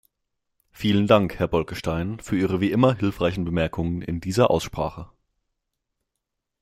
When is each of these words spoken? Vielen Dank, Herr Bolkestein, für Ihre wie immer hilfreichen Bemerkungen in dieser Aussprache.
Vielen 0.71 1.05
Dank, 1.05 1.37
Herr 1.37 1.47
Bolkestein, 1.47 2.19
für 2.21 2.35
Ihre 2.35 2.59
wie 2.59 2.71
immer 2.71 2.95
hilfreichen 2.95 3.43
Bemerkungen 3.45 4.01
in 4.01 4.19
dieser 4.19 4.49
Aussprache. 4.49 5.11